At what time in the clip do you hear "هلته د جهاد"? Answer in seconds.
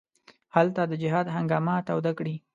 0.55-1.27